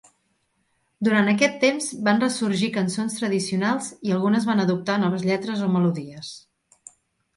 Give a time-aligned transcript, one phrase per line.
[1.07, 6.33] Durant aquest temps van ressorgir cançons tradicionals i algunes van adoptar noves lletres o melodies.